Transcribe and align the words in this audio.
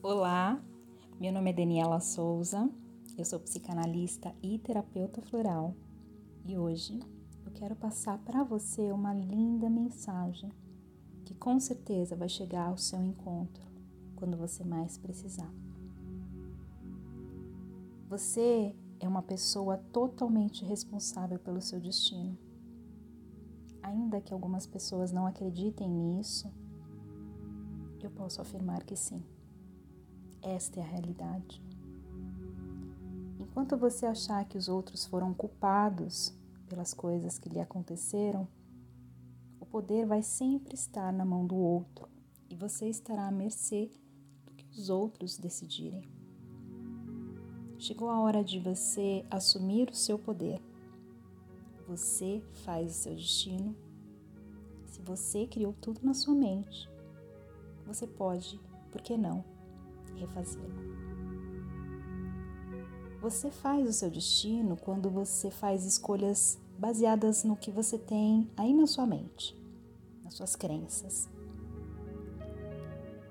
Olá, 0.00 0.62
meu 1.18 1.32
nome 1.32 1.50
é 1.50 1.52
Daniela 1.52 1.98
Souza, 1.98 2.70
eu 3.18 3.24
sou 3.24 3.40
psicanalista 3.40 4.32
e 4.40 4.56
terapeuta 4.56 5.20
floral 5.20 5.74
e 6.46 6.56
hoje 6.56 7.00
eu 7.44 7.50
quero 7.50 7.74
passar 7.74 8.16
para 8.18 8.44
você 8.44 8.92
uma 8.92 9.12
linda 9.12 9.68
mensagem 9.68 10.52
que 11.24 11.34
com 11.34 11.58
certeza 11.58 12.14
vai 12.14 12.28
chegar 12.28 12.68
ao 12.68 12.76
seu 12.76 13.02
encontro 13.02 13.64
quando 14.14 14.36
você 14.36 14.62
mais 14.62 14.96
precisar. 14.96 15.52
Você 18.08 18.76
é 19.00 19.08
uma 19.08 19.22
pessoa 19.22 19.78
totalmente 19.92 20.64
responsável 20.64 21.40
pelo 21.40 21.60
seu 21.60 21.80
destino. 21.80 22.38
Ainda 23.82 24.20
que 24.20 24.32
algumas 24.32 24.64
pessoas 24.64 25.10
não 25.10 25.26
acreditem 25.26 25.90
nisso, 25.90 26.48
eu 28.00 28.12
posso 28.12 28.40
afirmar 28.40 28.84
que 28.84 28.94
sim. 28.94 29.20
Esta 30.42 30.80
é 30.80 30.82
a 30.82 30.86
realidade. 30.86 31.62
Enquanto 33.38 33.76
você 33.76 34.06
achar 34.06 34.44
que 34.44 34.56
os 34.56 34.68
outros 34.68 35.04
foram 35.04 35.34
culpados 35.34 36.32
pelas 36.68 36.94
coisas 36.94 37.38
que 37.38 37.48
lhe 37.48 37.60
aconteceram, 37.60 38.46
o 39.58 39.66
poder 39.66 40.06
vai 40.06 40.22
sempre 40.22 40.74
estar 40.74 41.12
na 41.12 41.24
mão 41.24 41.46
do 41.46 41.56
outro 41.56 42.08
e 42.48 42.54
você 42.54 42.88
estará 42.88 43.26
à 43.26 43.30
mercê 43.30 43.90
do 44.46 44.52
que 44.52 44.66
os 44.70 44.88
outros 44.88 45.36
decidirem. 45.36 46.02
Chegou 47.78 48.10
a 48.10 48.20
hora 48.20 48.42
de 48.42 48.58
você 48.58 49.24
assumir 49.30 49.90
o 49.90 49.94
seu 49.94 50.18
poder. 50.18 50.60
Você 51.86 52.42
faz 52.64 52.90
o 52.90 52.94
seu 52.94 53.14
destino. 53.14 53.74
Se 54.86 55.00
você 55.00 55.46
criou 55.46 55.72
tudo 55.80 56.00
na 56.02 56.12
sua 56.12 56.34
mente, 56.34 56.88
você 57.86 58.06
pode, 58.06 58.60
por 58.90 59.00
que 59.00 59.16
não? 59.16 59.44
Refazê-lo. 60.18 60.88
Você 63.20 63.50
faz 63.50 63.88
o 63.88 63.92
seu 63.92 64.10
destino 64.10 64.76
quando 64.76 65.10
você 65.10 65.50
faz 65.50 65.84
escolhas 65.84 66.58
baseadas 66.78 67.42
no 67.42 67.56
que 67.56 67.70
você 67.70 67.98
tem 67.98 68.48
aí 68.56 68.72
na 68.72 68.86
sua 68.86 69.06
mente, 69.06 69.56
nas 70.22 70.34
suas 70.34 70.54
crenças. 70.54 71.28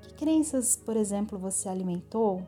Que 0.02 0.14
crenças, 0.14 0.76
por 0.76 0.98
exemplo, 0.98 1.40
você 1.40 1.70
alimentou 1.70 2.46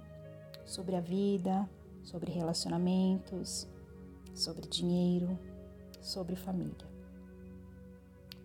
sobre 0.66 0.98
a 0.98 1.02
vida, 1.02 1.70
sobre 2.04 2.30
relacionamentos, 2.32 3.66
sobre 4.36 4.68
dinheiro, 4.68 5.40
sobre 6.02 6.36
família? 6.36 6.90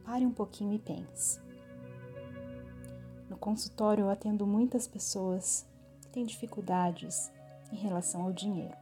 Pare 0.05 0.25
um 0.25 0.33
pouquinho 0.33 0.72
e 0.72 0.78
pense. 0.78 1.41
No 3.28 3.37
consultório 3.37 4.03
eu 4.03 4.11
atendo 4.11 4.47
muitas 4.47 4.87
pessoas 4.87 5.67
tem 6.15 6.25
dificuldades 6.25 7.33
em 7.73 7.77
relação 7.77 8.23
ao 8.23 8.33
dinheiro. 8.33 8.77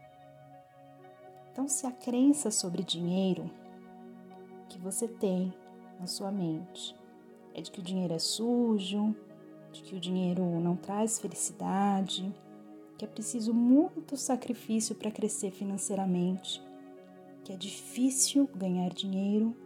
Então, 1.50 1.66
se 1.66 1.86
a 1.86 1.90
crença 1.90 2.50
sobre 2.50 2.84
dinheiro 2.84 3.50
que 4.68 4.78
você 4.78 5.08
tem 5.08 5.52
na 5.98 6.06
sua 6.06 6.30
mente 6.30 6.94
é 7.54 7.62
de 7.62 7.70
que 7.70 7.80
o 7.80 7.82
dinheiro 7.82 8.12
é 8.12 8.18
sujo, 8.18 9.16
de 9.72 9.82
que 9.82 9.96
o 9.96 10.00
dinheiro 10.00 10.44
não 10.60 10.76
traz 10.76 11.18
felicidade, 11.18 12.34
que 12.98 13.04
é 13.06 13.08
preciso 13.08 13.54
muito 13.54 14.14
sacrifício 14.14 14.94
para 14.94 15.10
crescer 15.10 15.50
financeiramente, 15.52 16.62
que 17.44 17.52
é 17.52 17.56
difícil 17.56 18.48
ganhar 18.54 18.90
dinheiro, 18.90 19.56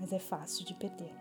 mas 0.00 0.12
é 0.12 0.18
fácil 0.18 0.64
de 0.64 0.74
perder. 0.74 1.14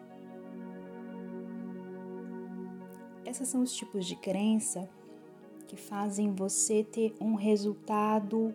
Esses 3.26 3.48
são 3.48 3.62
os 3.62 3.74
tipos 3.74 4.06
de 4.08 4.16
crença 4.16 4.90
que 5.68 5.76
fazem 5.76 6.34
você 6.34 6.84
ter 6.84 7.14
um 7.20 7.36
resultado 7.36 8.54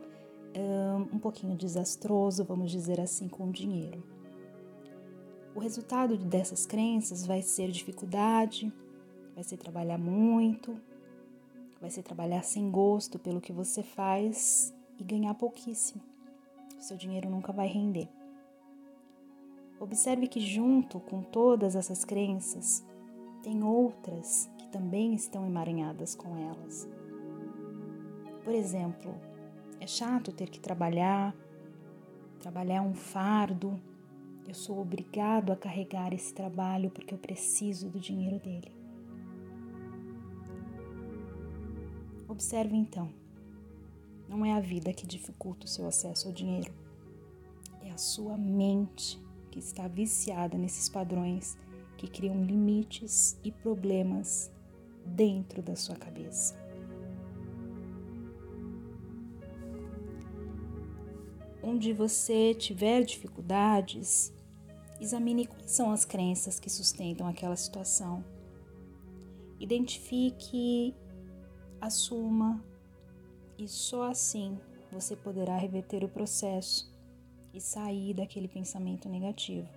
um, 0.56 1.16
um 1.16 1.18
pouquinho 1.18 1.56
desastroso, 1.56 2.44
vamos 2.44 2.70
dizer 2.70 3.00
assim, 3.00 3.28
com 3.28 3.48
o 3.48 3.52
dinheiro. 3.52 4.02
O 5.54 5.60
resultado 5.60 6.16
dessas 6.16 6.64
crenças 6.64 7.26
vai 7.26 7.42
ser 7.42 7.70
dificuldade, 7.70 8.72
vai 9.34 9.44
ser 9.44 9.58
trabalhar 9.58 9.98
muito, 9.98 10.80
vai 11.80 11.90
ser 11.90 12.02
trabalhar 12.02 12.42
sem 12.42 12.70
gosto 12.70 13.18
pelo 13.18 13.40
que 13.40 13.52
você 13.52 13.82
faz 13.82 14.74
e 14.98 15.04
ganhar 15.04 15.34
pouquíssimo. 15.34 16.02
O 16.78 16.82
seu 16.82 16.96
dinheiro 16.96 17.28
nunca 17.28 17.52
vai 17.52 17.66
render. 17.66 18.08
Observe 19.78 20.28
que, 20.28 20.40
junto 20.40 21.00
com 21.00 21.22
todas 21.22 21.74
essas 21.74 22.04
crenças, 22.04 22.84
tem 23.42 23.64
outras 23.64 24.48
que 24.56 24.68
também 24.68 25.14
estão 25.14 25.44
emaranhadas 25.44 26.14
com 26.14 26.36
elas. 26.36 26.88
Por 28.44 28.54
exemplo, 28.54 29.14
é 29.80 29.86
chato 29.86 30.32
ter 30.32 30.48
que 30.48 30.58
trabalhar, 30.58 31.34
trabalhar 32.40 32.76
é 32.76 32.80
um 32.80 32.94
fardo. 32.94 33.80
Eu 34.46 34.54
sou 34.54 34.80
obrigado 34.80 35.52
a 35.52 35.56
carregar 35.56 36.12
esse 36.12 36.34
trabalho 36.34 36.90
porque 36.90 37.14
eu 37.14 37.18
preciso 37.18 37.88
do 37.88 38.00
dinheiro 38.00 38.38
dele. 38.40 38.72
Observe 42.28 42.74
então, 42.76 43.12
não 44.28 44.44
é 44.44 44.54
a 44.54 44.60
vida 44.60 44.92
que 44.92 45.06
dificulta 45.06 45.66
o 45.66 45.68
seu 45.68 45.86
acesso 45.86 46.28
ao 46.28 46.34
dinheiro, 46.34 46.72
é 47.82 47.90
a 47.90 47.98
sua 47.98 48.38
mente 48.38 49.20
que 49.50 49.58
está 49.58 49.86
viciada 49.86 50.56
nesses 50.56 50.88
padrões 50.88 51.58
que 51.98 52.08
criam 52.08 52.42
limites 52.42 53.38
e 53.44 53.52
problemas 53.52 54.50
dentro 55.04 55.60
da 55.62 55.76
sua 55.76 55.94
cabeça. 55.94 56.61
Onde 61.62 61.92
você 61.92 62.54
tiver 62.54 63.02
dificuldades, 63.04 64.32
examine 65.00 65.46
quais 65.46 65.70
são 65.70 65.90
as 65.90 66.04
crenças 66.04 66.58
que 66.58 66.68
sustentam 66.68 67.26
aquela 67.26 67.56
situação. 67.56 68.24
Identifique, 69.60 70.94
assuma, 71.80 72.62
e 73.56 73.68
só 73.68 74.10
assim 74.10 74.58
você 74.90 75.14
poderá 75.14 75.56
reverter 75.56 76.02
o 76.04 76.08
processo 76.08 76.92
e 77.54 77.60
sair 77.60 78.14
daquele 78.14 78.48
pensamento 78.48 79.08
negativo. 79.08 79.68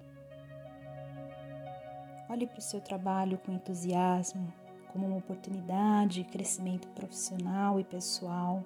Olhe 2.29 2.47
para 2.47 2.57
o 2.57 2.62
seu 2.62 2.81
trabalho 2.81 3.38
com 3.38 3.51
entusiasmo, 3.51 4.51
como 4.91 5.06
uma 5.06 5.18
oportunidade 5.18 6.24
de 6.24 6.29
crescimento 6.29 6.88
profissional 6.90 7.79
e 7.79 7.84
pessoal 7.84 8.63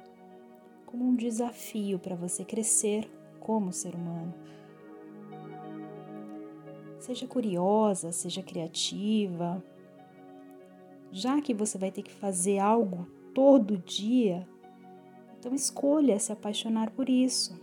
como 0.90 1.06
um 1.06 1.16
desafio 1.16 2.00
para 2.00 2.16
você 2.16 2.44
crescer 2.44 3.08
como 3.40 3.72
ser 3.72 3.94
humano. 3.94 4.34
Seja 7.00 7.28
curiosa, 7.28 8.12
seja 8.12 8.42
criativa. 8.42 9.64
Já 11.12 11.40
que 11.42 11.54
você 11.54 11.78
vai 11.78 11.92
ter 11.92 12.02
que 12.02 12.12
fazer 12.12 12.58
algo 12.58 13.08
todo 13.36 13.78
dia, 13.78 14.48
então 15.38 15.54
escolha 15.54 16.18
se 16.18 16.32
apaixonar 16.32 16.90
por 16.90 17.08
isso. 17.08 17.62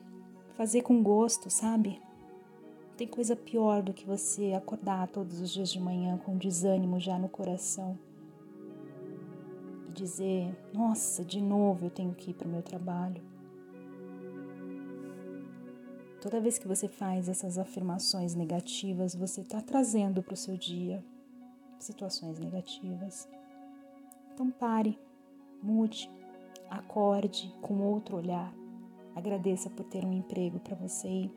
Fazer 0.55 0.83
com 0.83 1.03
gosto, 1.03 1.51
sabe? 1.51 2.01
Tem 2.97 3.09
coisa 3.09 3.35
pior 3.35 3.83
do 3.83 3.93
que 3.93 4.07
você 4.07 4.53
acordar 4.53 5.09
todos 5.09 5.41
os 5.41 5.51
dias 5.51 5.73
de 5.73 5.81
manhã 5.81 6.17
com 6.19 6.39
desânimo 6.39 7.01
já 7.01 7.19
no 7.19 7.29
coração 7.29 7.99
dizer: 9.97 10.55
Nossa, 10.73 11.25
de 11.25 11.41
novo 11.41 11.87
eu 11.87 11.91
tenho 11.91 12.15
que 12.15 12.31
ir 12.31 12.35
para 12.35 12.47
o 12.47 12.51
meu 12.51 12.63
trabalho. 12.63 13.23
Toda 16.21 16.41
vez 16.41 16.59
que 16.59 16.67
você 16.67 16.89
faz 16.89 17.29
essas 17.29 17.59
afirmações 17.59 18.35
negativas, 18.35 19.15
você 19.15 19.43
está 19.43 19.61
trazendo 19.61 20.23
para 20.23 20.35
o 20.35 20.37
seu 20.37 20.57
dia 20.57 21.05
situações 21.79 22.39
negativas. 22.39 23.29
Então 24.33 24.51
pare, 24.51 24.99
mude, 25.63 26.11
acorde 26.69 27.55
com 27.61 27.81
outro 27.81 28.17
olhar. 28.17 28.53
Agradeça 29.15 29.71
por 29.71 29.85
ter 29.85 30.05
um 30.05 30.13
emprego 30.13 30.59
para 30.59 30.75
você 30.75 31.31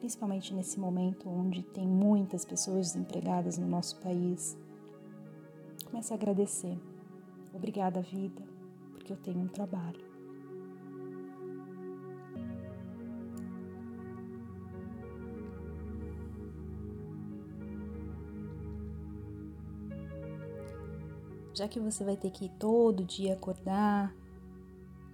principalmente 0.00 0.54
nesse 0.54 0.80
momento 0.80 1.28
onde 1.28 1.62
tem 1.62 1.86
muitas 1.86 2.44
pessoas 2.44 2.92
desempregadas 2.92 3.58
no 3.58 3.68
nosso 3.68 4.00
país. 4.00 4.56
Comece 5.84 6.12
a 6.12 6.16
agradecer. 6.16 6.76
Obrigada, 7.52 8.00
vida, 8.00 8.42
porque 8.92 9.12
eu 9.12 9.16
tenho 9.16 9.40
um 9.40 9.48
trabalho. 9.48 10.10
Já 21.52 21.68
que 21.68 21.78
você 21.78 22.02
vai 22.02 22.16
ter 22.16 22.30
que 22.30 22.46
ir 22.46 22.50
todo 22.58 23.04
dia 23.04 23.34
acordar, 23.34 24.14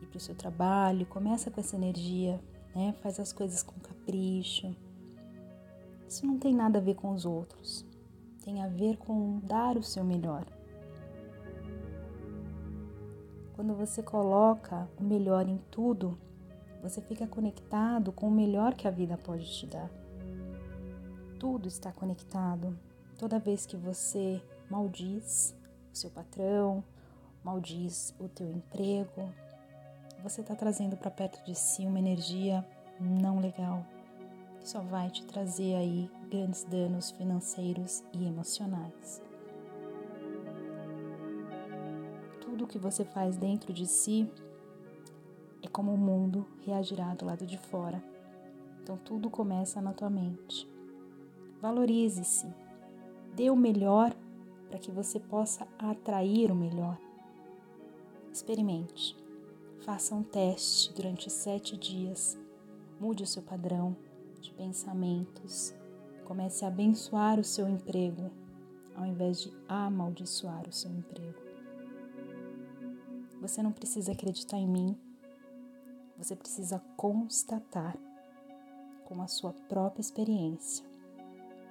ir 0.01 0.07
para 0.07 0.17
o 0.17 0.21
seu 0.21 0.35
trabalho, 0.35 1.05
começa 1.07 1.51
com 1.51 1.61
essa 1.61 1.75
energia, 1.75 2.41
né? 2.75 2.95
Faz 3.03 3.19
as 3.19 3.33
coisas 3.33 3.65
com 3.65 3.81
capricho. 3.81 4.73
Isso 6.09 6.25
não 6.25 6.39
tem 6.39 6.55
nada 6.55 6.79
a 6.79 6.83
ver 6.83 6.95
com 6.95 7.13
os 7.13 7.25
outros. 7.25 7.85
Tem 8.45 8.63
a 8.63 8.69
ver 8.69 8.97
com 8.97 9.41
dar 9.41 9.77
o 9.77 9.83
seu 9.83 10.05
melhor. 10.05 10.47
Quando 13.57 13.75
você 13.75 14.03
coloca 14.03 14.87
o 15.01 15.03
melhor 15.03 15.49
em 15.49 15.57
tudo, 15.71 16.19
você 16.83 17.01
fica 17.01 17.27
conectado 17.27 18.13
com 18.13 18.29
o 18.29 18.31
melhor 18.31 18.75
que 18.75 18.87
a 18.87 18.91
vida 18.91 19.17
pode 19.17 19.51
te 19.51 19.67
dar. 19.67 19.91
Tudo 21.41 21.67
está 21.67 21.91
conectado. 21.91 22.79
Toda 23.19 23.39
vez 23.39 23.65
que 23.65 23.75
você 23.75 24.43
maldiz 24.69 25.57
o 25.91 25.97
seu 25.97 26.11
patrão, 26.11 26.85
maldiz 27.43 28.15
o 28.21 28.29
teu 28.29 28.51
emprego, 28.53 29.33
você 30.23 30.43
está 30.43 30.55
trazendo 30.55 30.95
para 30.95 31.11
perto 31.11 31.43
de 31.47 31.55
si 31.55 31.87
uma 31.87 31.99
energia 31.99 32.63
não 33.01 33.41
legal, 33.41 33.87
que 34.61 34.69
só 34.69 34.81
vai 34.83 35.09
te 35.09 35.25
trazer 35.25 35.77
aí 35.77 36.11
grandes 36.31 36.63
danos 36.65 37.11
financeiros 37.11 38.05
e 38.13 38.27
emocionais. 38.27 39.26
Tudo 42.57 42.69
que 42.69 42.79
você 42.79 43.05
faz 43.05 43.37
dentro 43.37 43.71
de 43.71 43.87
si 43.87 44.27
é 45.63 45.69
como 45.69 45.93
o 45.93 45.99
mundo 45.99 46.47
reagirá 46.65 47.15
do 47.15 47.27
lado 47.27 47.45
de 47.45 47.59
fora. 47.59 48.03
Então 48.83 48.97
tudo 48.97 49.29
começa 49.29 49.79
na 49.79 49.93
tua 49.93 50.09
mente. 50.09 50.67
Valorize-se, 51.61 52.47
dê 53.35 53.51
o 53.51 53.57
melhor 53.57 54.11
para 54.71 54.79
que 54.79 54.91
você 54.91 55.21
possa 55.21 55.69
atrair 55.79 56.51
o 56.51 56.55
melhor. 56.55 56.99
Experimente, 58.33 59.15
faça 59.81 60.15
um 60.15 60.23
teste 60.23 60.95
durante 60.95 61.29
sete 61.29 61.77
dias, 61.77 62.39
mude 62.99 63.23
o 63.23 63.27
seu 63.27 63.43
padrão 63.43 63.95
de 64.41 64.51
pensamentos, 64.53 65.75
comece 66.25 66.65
a 66.65 66.69
abençoar 66.69 67.39
o 67.39 67.45
seu 67.45 67.69
emprego 67.69 68.31
ao 68.97 69.05
invés 69.05 69.43
de 69.43 69.53
amaldiçoar 69.69 70.67
o 70.67 70.73
seu 70.73 70.91
emprego. 70.91 71.46
Você 73.41 73.63
não 73.63 73.73
precisa 73.73 74.13
acreditar 74.13 74.59
em 74.59 74.67
mim, 74.67 74.97
você 76.17 76.35
precisa 76.35 76.83
constatar 76.97 77.97
com 79.05 79.21
a 79.23 79.29
sua 79.29 79.53
própria 79.69 80.01
experiência. 80.01 80.85